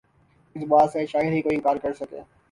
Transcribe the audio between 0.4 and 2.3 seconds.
اس بات سے شاید ہی کوئی انکار کرسکے